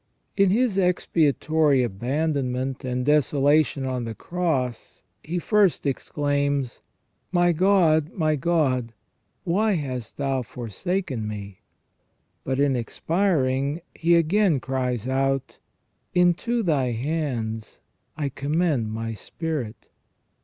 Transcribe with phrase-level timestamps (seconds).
[0.35, 5.03] In his expiatory abandon ment and desolation on the cross.
[5.23, 6.81] He first exclaims:
[7.31, 8.93] My God, my God,
[9.43, 11.59] why hast Thou forsaken me!"
[12.43, 15.59] but, in expiring, he again cries out:"
[16.23, 17.77] Into Thy hands
[18.17, 19.87] I commend my spirit